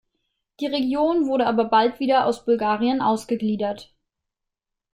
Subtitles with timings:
[0.59, 3.93] Die Region wurde aber bald wieder aus Bulgarien ausgegliedert.